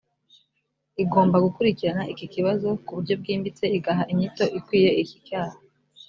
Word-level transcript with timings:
igomba 1.03 1.37
gukurikirana 1.45 2.03
iki 2.13 2.25
kibazo 2.33 2.67
ku 2.85 2.91
buryo 2.95 3.13
bwimbitse 3.21 3.63
igaha 3.77 4.01
inyito 4.11 4.43
ikwiye 4.57 4.91
iki 5.03 5.17
cyaha 5.27 5.57